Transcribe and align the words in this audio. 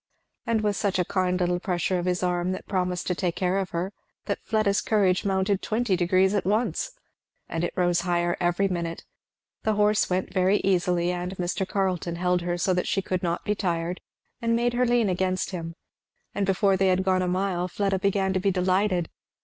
and 0.47 0.61
with 0.61 0.75
such 0.75 0.97
a 0.97 1.05
kind 1.05 1.39
little 1.39 1.59
pressure 1.59 1.99
of 1.99 2.05
his 2.07 2.23
arm 2.23 2.53
that 2.53 2.65
promised 2.65 3.05
to 3.05 3.13
take 3.13 3.35
care 3.35 3.59
of 3.59 3.69
her, 3.69 3.93
that 4.25 4.41
Fleda's 4.41 4.81
courage 4.81 5.23
mounted 5.23 5.61
twenty 5.61 5.95
degrees 5.95 6.33
at 6.33 6.43
once. 6.43 6.93
And 7.47 7.63
it 7.63 7.71
rose 7.75 8.01
higher 8.01 8.35
every 8.39 8.67
minute; 8.67 9.05
the 9.61 9.73
horse 9.75 10.09
went 10.09 10.33
very 10.33 10.57
easily, 10.63 11.11
and 11.11 11.37
Mr. 11.37 11.67
Carleton 11.67 12.15
held 12.15 12.41
her 12.41 12.57
so 12.57 12.73
that 12.73 12.87
she 12.87 13.03
could 13.03 13.21
not 13.21 13.45
be 13.45 13.53
tired, 13.53 14.01
and 14.41 14.55
made 14.55 14.73
her 14.73 14.87
lean 14.87 15.07
against 15.07 15.51
him; 15.51 15.75
and 16.33 16.47
before 16.47 16.75
they 16.75 16.87
had 16.87 17.03
gone 17.03 17.21
a 17.21 17.27
mile 17.27 17.67
Fleda 17.67 17.99
began 17.99 18.33
to 18.33 18.39
be 18.39 18.49
delighted. 18.49 19.07